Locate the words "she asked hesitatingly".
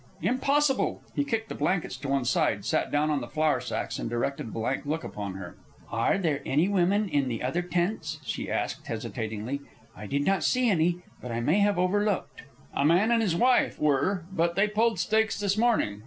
8.23-9.61